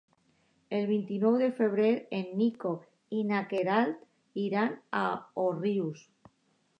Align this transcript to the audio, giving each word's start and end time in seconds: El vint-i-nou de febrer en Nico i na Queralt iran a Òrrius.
El 0.75 0.85
vint-i-nou 0.91 1.35
de 1.41 1.49
febrer 1.59 1.89
en 2.19 2.25
Nico 2.39 2.71
i 3.17 3.21
na 3.33 3.41
Queralt 3.51 4.01
iran 4.45 4.73
a 5.01 5.03
Òrrius. 5.45 6.03